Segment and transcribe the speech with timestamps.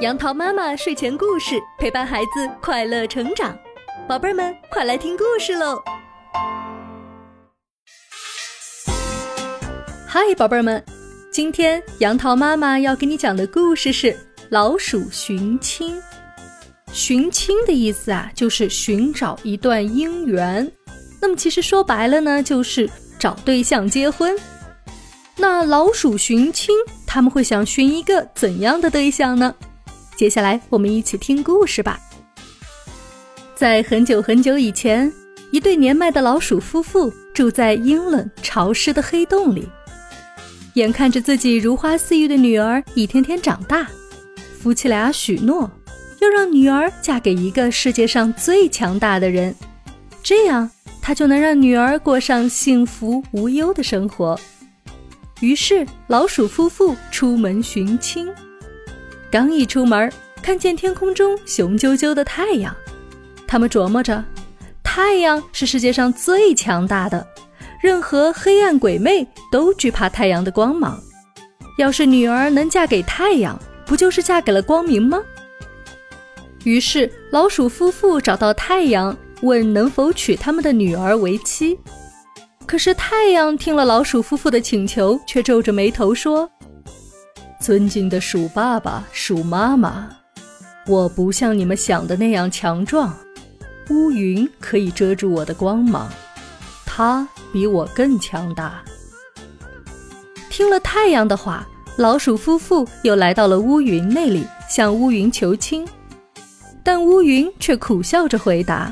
[0.00, 3.58] 杨桃妈妈睡前故事陪伴孩子快乐成长，
[4.06, 5.82] 宝贝儿们快来听故事喽！
[10.06, 10.80] 嗨，宝贝儿们，
[11.32, 14.12] 今天杨桃妈妈要给你讲的故事是
[14.50, 15.96] 《老鼠寻亲》。
[16.92, 20.70] 寻亲的意思啊，就是寻找一段姻缘。
[21.20, 22.88] 那么其实说白了呢，就是
[23.18, 24.38] 找对象结婚。
[25.34, 29.52] 那老鼠寻亲，他们会想寻一个怎样的对象呢？
[30.18, 31.96] 接下来我们一起听故事吧。
[33.54, 35.12] 在很久很久以前，
[35.52, 39.68] 一对年迈的老鼠夫妇住在阴冷潮湿的黑洞里。
[40.74, 43.86] 眼看着自己如花似玉的女儿一天天长大，
[44.60, 45.70] 夫妻俩许诺
[46.20, 49.54] 要让女儿嫁给一个世界上最强大的人，
[50.20, 50.68] 这样
[51.00, 54.36] 他就能让女儿过上幸福无忧的生活。
[55.38, 58.28] 于是，老鼠夫妇出门寻亲。
[59.30, 60.10] 刚一出门，
[60.42, 62.74] 看见天空中雄赳赳的太阳，
[63.46, 64.24] 他们琢磨着，
[64.82, 67.26] 太阳是世界上最强大的，
[67.82, 70.98] 任何黑暗鬼魅都惧怕太阳的光芒。
[71.76, 75.22] 要是女儿能嫁给太阳，不就是嫁给了光明吗？
[76.64, 81.78] 于是，老鼠夫妇找到太阳，问能否娶他们的女儿为妻。
[82.64, 86.50] 可是，太阳听了老鼠夫妇的请求，却皱着眉头说。
[87.68, 90.08] 尊敬的鼠爸爸、鼠妈妈，
[90.86, 93.14] 我不像你们想的那样强壮，
[93.90, 96.08] 乌云可以遮住我的光芒，
[96.86, 98.82] 它比我更强大。
[100.48, 105.86] 听了太阳的话，老鼠夫妇又来到了乌云那里，向乌云求亲，
[106.82, 108.90] 但乌云却苦笑着回答：“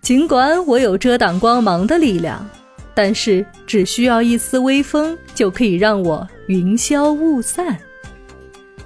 [0.00, 2.48] 尽管我有遮挡光芒的力量。”
[2.94, 7.78] 但是只需要一丝微风，就可以让我云消雾散。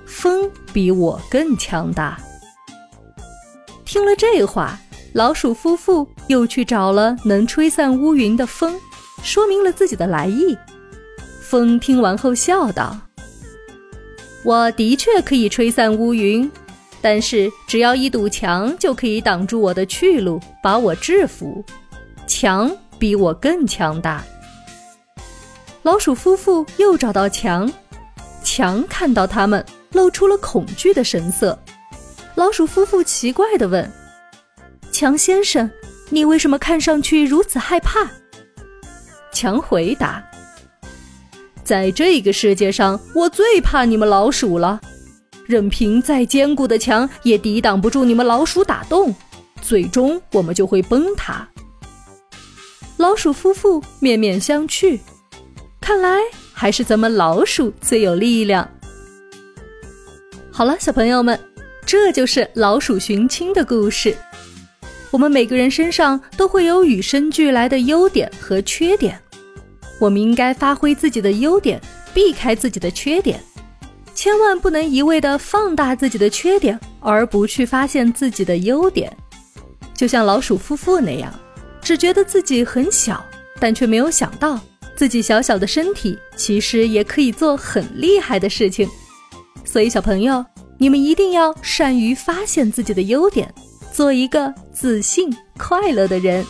[0.04, 2.20] 风比我更强大。
[3.86, 4.78] 听了这话，
[5.14, 8.78] 老鼠夫妇又去找了能吹散乌云的风，
[9.22, 10.54] 说明了自己的来意。
[11.40, 12.98] 风听完后笑道
[14.44, 16.50] ：“我的确可以吹散乌云，
[17.00, 21.64] 但是只要一堵墙就可以挡住我的去路，把我制服。
[22.26, 22.70] 墙。”
[23.00, 24.22] 比我更强大。
[25.82, 27.70] 老鼠夫妇又找到墙，
[28.44, 31.58] 墙看到他们，露出了恐惧的神色。
[32.34, 33.90] 老鼠夫妇奇怪地问
[34.92, 35.70] ：“强先生，
[36.10, 38.06] 你为什么看上去如此害怕？”
[39.32, 40.22] 强回答
[41.64, 44.78] ：“在这个世界上，我最怕你们老鼠了。
[45.46, 49.14] 任凭再坚固的墙，也抵挡不住你们老鼠打洞，
[49.62, 51.48] 最终我们就会崩塌。”
[52.98, 55.00] 老鼠夫妇面面相觑，
[55.90, 56.20] 看来
[56.52, 58.70] 还是咱们老鼠最有力量。
[60.52, 61.36] 好了，小朋友们，
[61.84, 64.16] 这就是老鼠寻亲的故事。
[65.10, 69.20] 我们每个人身上都会有与生俱来的优点和缺点，
[69.98, 71.80] 我们应该发挥自己的优点，
[72.14, 73.42] 避开自己的缺点，
[74.14, 79.12] 千万不能一味的放大自己的缺点，而不去发现自己的优点。
[79.92, 81.34] 就像老鼠夫妇那样。
[81.82, 83.24] 只觉得自己很小，
[83.58, 84.60] 但却没有想到
[85.00, 88.86] 自己小小的身体其实也可以做很厉害的事情。
[89.64, 90.44] 所以，小朋友，
[90.76, 93.50] 你们一定要善于发现自己的优点，
[93.90, 96.44] 做一个自信、快乐的人。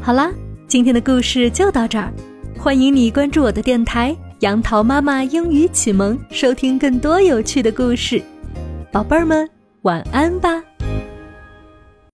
[0.00, 0.30] 好啦，
[0.68, 2.12] 今天的故事就到这儿，
[2.56, 8.22] 欢迎你关注我的电台“杨桃妈妈英语启蒙”，收听更多有趣的故事，
[8.92, 9.50] 宝贝儿们。
[9.82, 10.62] 晚安吧。